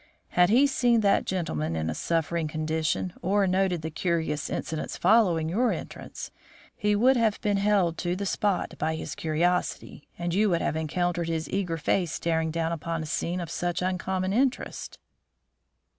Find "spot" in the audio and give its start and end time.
8.25-8.73